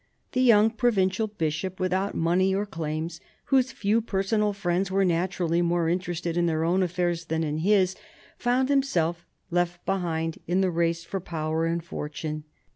[0.31, 3.19] The young provincial Bishop, without money or claims,
[3.53, 7.95] whose few personal friends were naturally more interested in their own affairs than in his,
[8.35, 12.45] found himself left behind in the race for power and fortune.